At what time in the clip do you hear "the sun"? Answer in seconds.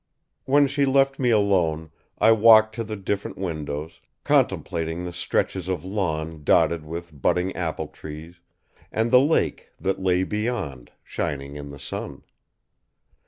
11.69-12.23